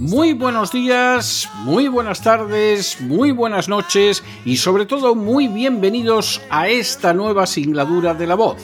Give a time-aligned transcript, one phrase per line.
[0.00, 6.68] Muy buenos días, muy buenas tardes, muy buenas noches y sobre todo muy bienvenidos a
[6.68, 8.58] esta nueva singladura de la voz.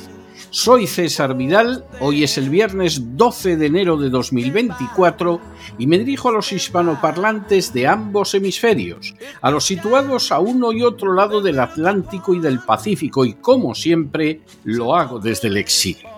[0.51, 5.41] Soy César Vidal, hoy es el viernes 12 de enero de 2024
[5.77, 10.85] y me dirijo a los hispanoparlantes de ambos hemisferios, a los situados a uno y
[10.85, 16.14] otro lado del Atlántico y del Pacífico y como siempre lo hago desde el exilio.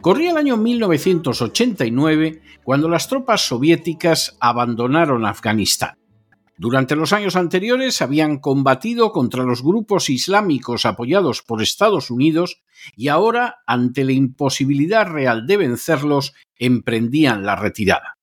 [0.00, 5.98] Corría el año 1989 cuando las tropas soviéticas abandonaron Afganistán.
[6.56, 12.62] Durante los años anteriores habían combatido contra los grupos islámicos apoyados por Estados Unidos
[12.96, 18.18] y ahora, ante la imposibilidad real de vencerlos, emprendían la retirada.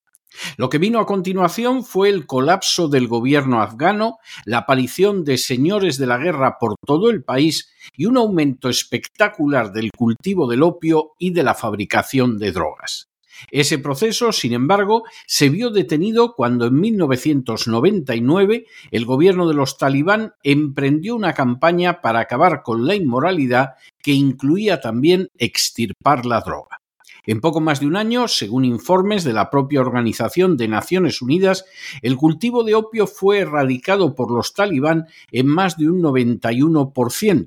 [0.58, 5.98] Lo que vino a continuación fue el colapso del gobierno afgano, la aparición de señores
[5.98, 11.14] de la guerra por todo el país y un aumento espectacular del cultivo del opio
[11.20, 13.12] y de la fabricación de drogas.
[13.50, 20.34] Ese proceso, sin embargo, se vio detenido cuando en 1999 el gobierno de los talibán
[20.44, 23.72] emprendió una campaña para acabar con la inmoralidad
[24.04, 26.81] que incluía también extirpar la droga.
[27.26, 31.66] En poco más de un año, según informes de la propia Organización de Naciones Unidas,
[32.02, 37.46] el cultivo de opio fue erradicado por los talibán en más de un 91%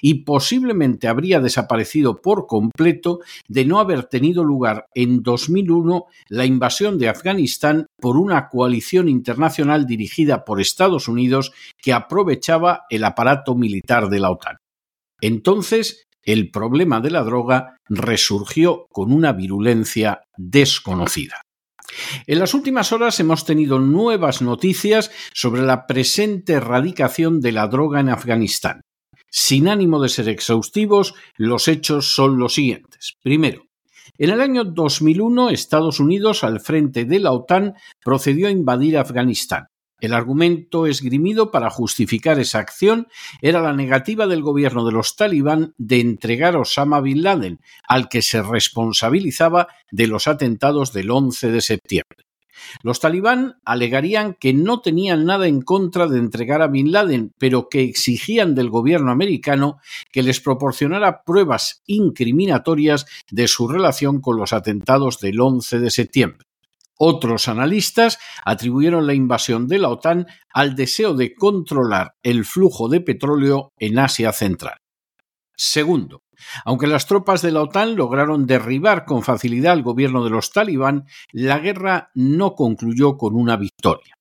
[0.00, 6.98] y posiblemente habría desaparecido por completo de no haber tenido lugar en 2001 la invasión
[6.98, 14.08] de Afganistán por una coalición internacional dirigida por Estados Unidos que aprovechaba el aparato militar
[14.08, 14.56] de la OTAN.
[15.20, 21.42] Entonces, el problema de la droga resurgió con una virulencia desconocida.
[22.26, 28.00] En las últimas horas hemos tenido nuevas noticias sobre la presente erradicación de la droga
[28.00, 28.80] en Afganistán.
[29.30, 33.14] Sin ánimo de ser exhaustivos, los hechos son los siguientes.
[33.22, 33.64] Primero,
[34.18, 37.74] en el año 2001, Estados Unidos, al frente de la OTAN,
[38.04, 39.68] procedió a invadir Afganistán.
[40.02, 43.06] El argumento esgrimido para justificar esa acción
[43.40, 48.08] era la negativa del gobierno de los talibán de entregar a Osama Bin Laden, al
[48.08, 52.24] que se responsabilizaba de los atentados del 11 de septiembre.
[52.82, 57.68] Los talibán alegarían que no tenían nada en contra de entregar a Bin Laden, pero
[57.68, 59.78] que exigían del gobierno americano
[60.10, 66.51] que les proporcionara pruebas incriminatorias de su relación con los atentados del 11 de septiembre.
[67.04, 73.00] Otros analistas atribuyeron la invasión de la OTAN al deseo de controlar el flujo de
[73.00, 74.78] petróleo en Asia Central.
[75.56, 76.22] Segundo,
[76.64, 81.06] aunque las tropas de la OTAN lograron derribar con facilidad al gobierno de los talibán,
[81.32, 84.14] la guerra no concluyó con una victoria.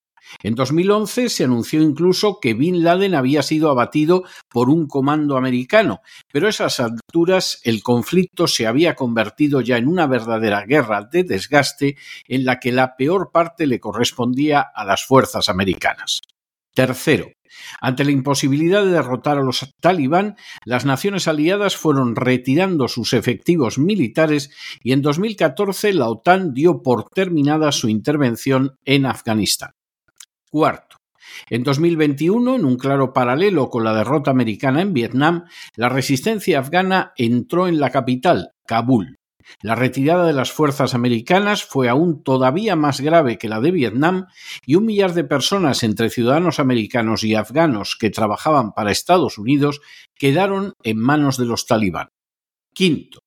[0.44, 6.02] En 2011 se anunció incluso que Bin Laden había sido abatido por un comando americano,
[6.32, 11.24] pero a esas alturas el conflicto se había convertido ya en una verdadera guerra de
[11.24, 16.22] desgaste en la que la peor parte le correspondía a las fuerzas americanas.
[16.74, 17.28] Tercero,
[17.82, 23.78] ante la imposibilidad de derrotar a los talibán, las naciones aliadas fueron retirando sus efectivos
[23.78, 24.52] militares
[24.82, 29.72] y en 2014 la OTAN dio por terminada su intervención en Afganistán.
[30.52, 30.98] Cuarto,
[31.50, 35.46] en 2021, en un claro paralelo con la derrota americana en Vietnam,
[35.78, 39.18] la resistencia afgana entró en la capital, Kabul.
[39.62, 44.28] La retirada de las fuerzas americanas fue aún todavía más grave que la de Vietnam
[44.66, 49.80] y un millar de personas entre ciudadanos americanos y afganos que trabajaban para Estados Unidos
[50.16, 52.10] quedaron en manos de los talibán.
[52.74, 53.20] Quinto,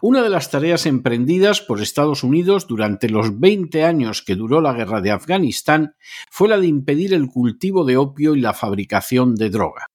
[0.00, 4.72] una de las tareas emprendidas por Estados Unidos durante los 20 años que duró la
[4.72, 5.94] guerra de Afganistán
[6.30, 9.86] fue la de impedir el cultivo de opio y la fabricación de droga.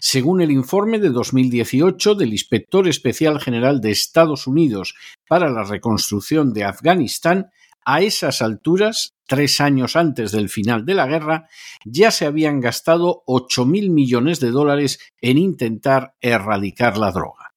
[0.00, 4.94] Según el informe de 2018 del Inspector Especial General de Estados Unidos
[5.28, 7.50] para la Reconstrucción de Afganistán,
[7.88, 11.48] A esas alturas, tres años antes del final de la guerra,
[11.84, 17.52] ya se habían gastado 8.000 millones de dólares en intentar erradicar la droga.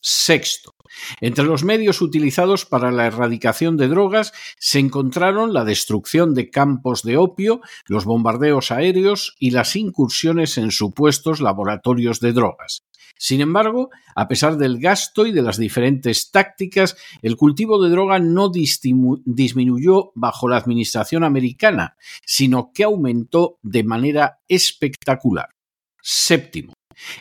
[0.00, 0.73] Sexto,
[1.20, 7.02] entre los medios utilizados para la erradicación de drogas se encontraron la destrucción de campos
[7.02, 12.84] de opio, los bombardeos aéreos y las incursiones en supuestos laboratorios de drogas.
[13.16, 18.18] Sin embargo, a pesar del gasto y de las diferentes tácticas, el cultivo de droga
[18.18, 25.50] no disminuyó bajo la administración americana, sino que aumentó de manera espectacular.
[26.02, 26.74] Séptimo,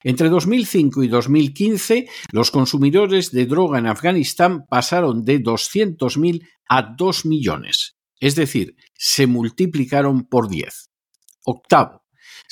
[0.03, 7.25] entre 2005 y 2015, los consumidores de droga en Afganistán pasaron de 200.000 a 2
[7.25, 10.89] millones, es decir, se multiplicaron por 10.
[11.45, 12.02] Octavo,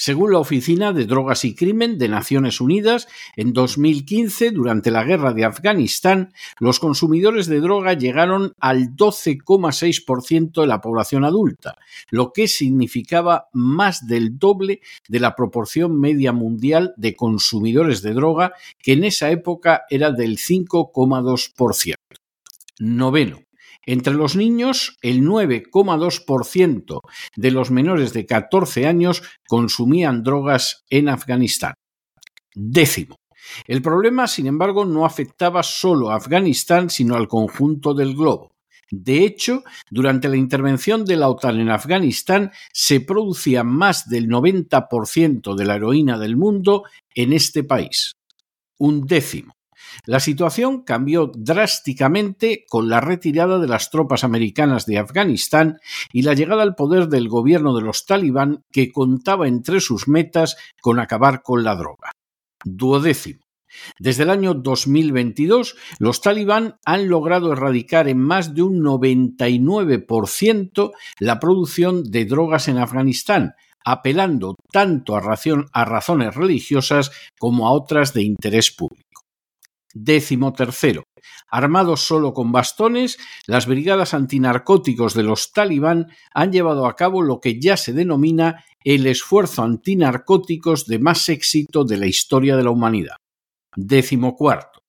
[0.02, 5.32] según la Oficina de Drogas y Crimen de Naciones Unidas, en 2015, durante la guerra
[5.32, 11.76] de Afganistán, los consumidores de droga llegaron al 12,6% de la población adulta,
[12.10, 18.54] lo que significaba más del doble de la proporción media mundial de consumidores de droga,
[18.80, 21.94] que en esa época era del 5,2%.
[22.80, 23.51] Noveno.
[23.86, 27.00] Entre los niños, el 9,2%
[27.36, 31.74] de los menores de 14 años consumían drogas en Afganistán.
[32.54, 33.16] Décimo.
[33.68, 38.52] El problema, sin embargo, no afectaba solo a Afganistán, sino al conjunto del globo.
[38.92, 45.56] De hecho, durante la intervención de la OTAN en Afganistán se producía más del 90%
[45.56, 46.84] de la heroína del mundo
[47.16, 48.12] en este país.
[48.78, 49.54] Un décimo.
[50.06, 55.80] La situación cambió drásticamente con la retirada de las tropas americanas de Afganistán
[56.12, 60.58] y la llegada al poder del gobierno de los talibán que contaba entre sus metas
[60.82, 62.12] con acabar con la droga.
[62.64, 63.42] Duodécimo.
[64.00, 71.40] Desde el año 2022, los talibán han logrado erradicar en más de un 99% la
[71.40, 75.24] producción de drogas en Afganistán, apelando tanto a,
[75.74, 79.21] a razones religiosas como a otras de interés público.
[79.94, 81.04] Décimo tercero.
[81.50, 87.40] Armados solo con bastones, las brigadas antinarcóticos de los talibán han llevado a cabo lo
[87.40, 92.72] que ya se denomina el esfuerzo antinarcóticos de más éxito de la historia de la
[92.72, 93.18] humanidad.
[93.76, 94.80] Décimo cuarto.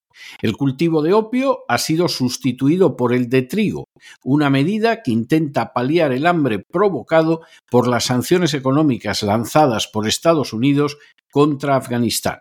[0.40, 3.86] El cultivo de opio ha sido sustituido por el de trigo,
[4.22, 7.40] una medida que intenta paliar el hambre provocado
[7.70, 10.98] por las sanciones económicas lanzadas por Estados Unidos
[11.30, 12.40] contra Afganistán.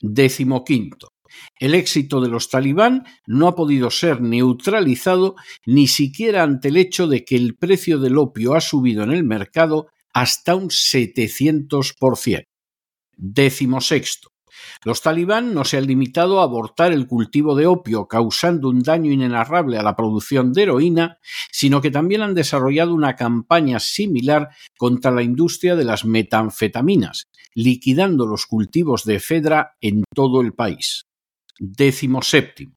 [0.00, 1.13] Décimo quinto.
[1.58, 5.36] El éxito de los talibán no ha podido ser neutralizado
[5.66, 9.24] ni siquiera ante el hecho de que el precio del opio ha subido en el
[9.24, 12.46] mercado hasta un 700%.
[13.16, 14.34] Décimo sexto.
[14.84, 19.12] Los talibán no se han limitado a abortar el cultivo de opio causando un daño
[19.12, 21.18] inenarrable a la producción de heroína,
[21.50, 28.26] sino que también han desarrollado una campaña similar contra la industria de las metanfetaminas, liquidando
[28.26, 31.06] los cultivos de efedra en todo el país.
[31.58, 32.74] Décimo séptimo.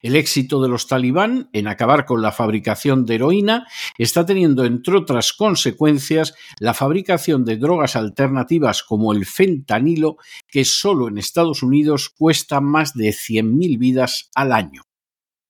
[0.00, 3.66] El éxito de los talibán en acabar con la fabricación de heroína
[3.98, 10.16] está teniendo, entre otras consecuencias, la fabricación de drogas alternativas como el fentanilo,
[10.48, 14.82] que solo en Estados Unidos cuesta más de 100.000 vidas al año.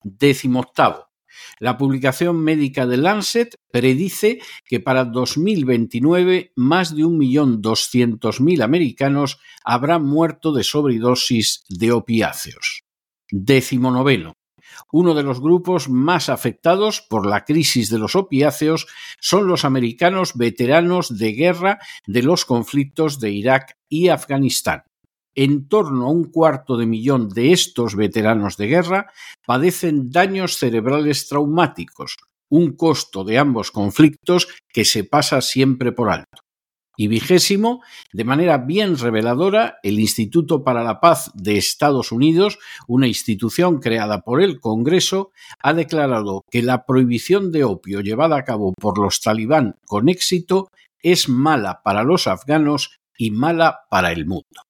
[0.03, 1.10] Décimo octavo.
[1.59, 10.53] La publicación médica de Lancet predice que para 2029 más de 1.200.000 americanos habrán muerto
[10.53, 12.83] de sobredosis de opiáceos.
[13.31, 14.35] Décimo noveno.
[14.93, 18.87] Uno de los grupos más afectados por la crisis de los opiáceos
[19.21, 24.85] son los americanos veteranos de guerra de los conflictos de Irak y Afganistán
[25.35, 29.13] en torno a un cuarto de millón de estos veteranos de guerra
[29.47, 32.17] padecen daños cerebrales traumáticos,
[32.49, 36.43] un costo de ambos conflictos que se pasa siempre por alto.
[36.97, 37.83] Y vigésimo,
[38.13, 42.59] de manera bien reveladora, el Instituto para la Paz de Estados Unidos,
[42.89, 45.31] una institución creada por el Congreso,
[45.63, 50.69] ha declarado que la prohibición de opio llevada a cabo por los talibán con éxito
[51.03, 54.61] es mala para los afganos y mala para el mundo.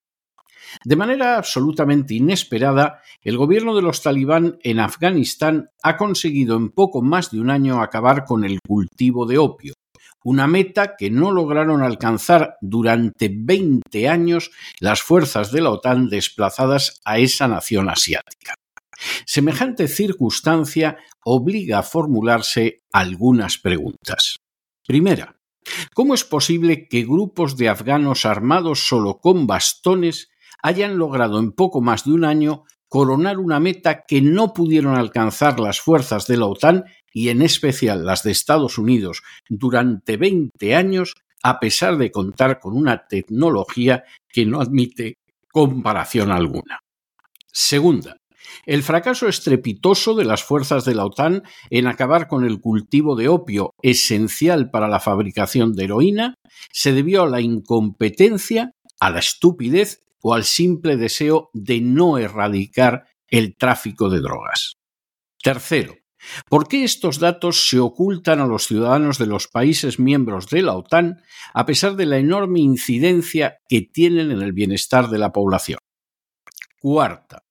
[0.83, 7.01] De manera absolutamente inesperada, el gobierno de los talibán en Afganistán ha conseguido en poco
[7.01, 9.73] más de un año acabar con el cultivo de opio,
[10.23, 17.01] una meta que no lograron alcanzar durante 20 años las fuerzas de la OTAN desplazadas
[17.05, 18.55] a esa nación asiática.
[19.25, 24.37] Semejante circunstancia obliga a formularse algunas preguntas.
[24.85, 25.39] Primera,
[25.93, 30.30] ¿cómo es posible que grupos de afganos armados solo con bastones
[30.61, 35.59] hayan logrado en poco más de un año coronar una meta que no pudieron alcanzar
[35.59, 41.13] las fuerzas de la OTAN y en especial las de Estados Unidos durante 20 años,
[41.41, 45.15] a pesar de contar con una tecnología que no admite
[45.51, 46.79] comparación alguna.
[47.53, 48.17] Segunda,
[48.65, 53.27] el fracaso estrepitoso de las fuerzas de la OTAN en acabar con el cultivo de
[53.27, 56.35] opio esencial para la fabricación de heroína
[56.71, 63.05] se debió a la incompetencia, a la estupidez o al simple deseo de no erradicar
[63.27, 64.73] el tráfico de drogas.
[65.41, 65.95] Tercero,
[66.49, 70.75] ¿por qué estos datos se ocultan a los ciudadanos de los países miembros de la
[70.75, 71.21] OTAN
[71.53, 75.79] a pesar de la enorme incidencia que tienen en el bienestar de la población?
[76.79, 77.43] Cuarta,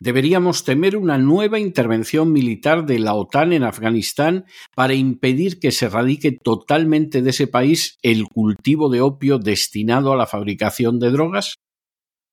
[0.00, 5.86] Deberíamos temer una nueva intervención militar de la OTAN en Afganistán para impedir que se
[5.86, 11.54] erradique totalmente de ese país el cultivo de opio destinado a la fabricación de drogas?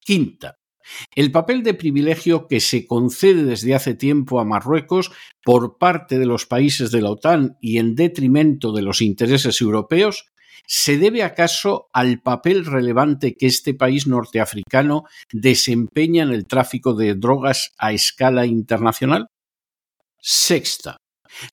[0.05, 0.59] Quinta,
[1.15, 5.11] el papel de privilegio que se concede desde hace tiempo a Marruecos
[5.43, 10.25] por parte de los países de la OTAN y en detrimento de los intereses europeos
[10.67, 17.13] ¿Se debe acaso al papel relevante que este país norteafricano desempeña en el tráfico de
[17.15, 19.27] drogas a escala internacional?
[20.19, 20.97] Sexta.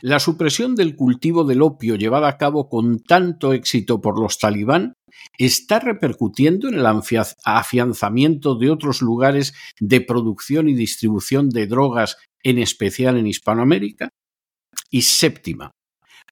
[0.01, 4.95] La supresión del cultivo del opio llevada a cabo con tanto éxito por los talibán
[5.39, 6.87] está repercutiendo en el
[7.45, 14.11] afianzamiento de otros lugares de producción y distribución de drogas, en especial en Hispanoamérica.
[14.91, 15.73] Y séptima,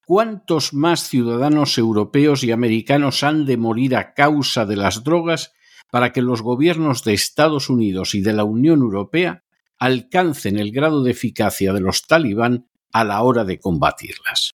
[0.06, 5.52] ¿cuántos más ciudadanos europeos y americanos han de morir a causa de las drogas
[5.90, 9.44] para que los gobiernos de Estados Unidos y de la Unión Europea
[9.78, 14.52] alcancen el grado de eficacia de los talibán a la hora de combatirlas?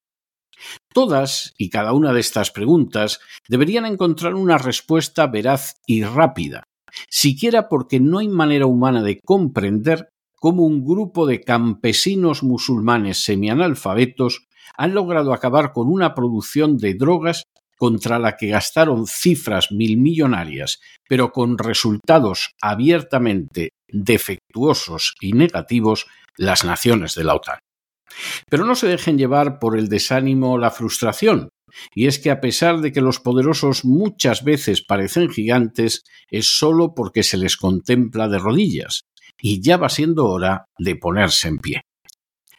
[0.92, 6.64] Todas y cada una de estas preguntas deberían encontrar una respuesta veraz y rápida,
[7.08, 14.46] siquiera porque no hay manera humana de comprender cómo un grupo de campesinos musulmanes semianalfabetos
[14.76, 17.44] han logrado acabar con una producción de drogas
[17.76, 27.14] contra la que gastaron cifras milmillonarias, pero con resultados abiertamente defectuosos y negativos las naciones
[27.14, 27.58] de la OTAN.
[28.48, 31.50] Pero no se dejen llevar por el desánimo o la frustración,
[31.94, 36.94] y es que a pesar de que los poderosos muchas veces parecen gigantes, es solo
[36.94, 39.04] porque se les contempla de rodillas,
[39.40, 41.82] y ya va siendo hora de ponerse en pie.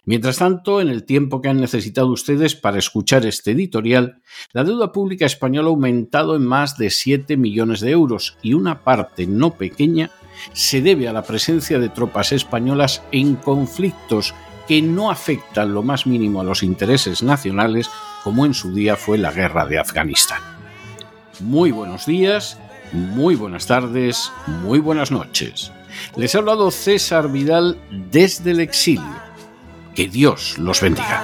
[0.08, 4.22] Mientras tanto, en el tiempo que han necesitado ustedes para escuchar este editorial,
[4.54, 8.86] la deuda pública española ha aumentado en más de 7 millones de euros y una
[8.86, 10.10] parte no pequeña
[10.54, 14.34] se debe a la presencia de tropas españolas en conflictos
[14.67, 17.89] que no afectan lo más mínimo a los intereses nacionales,
[18.24, 20.41] como en su día fue la guerra de Afganistán.
[21.39, 22.57] Muy buenos días,
[22.91, 25.71] muy buenas tardes, muy buenas noches.
[26.15, 27.77] Les ha hablado César Vidal
[28.12, 29.27] desde el exilio
[29.95, 31.24] que Dios los bendiga.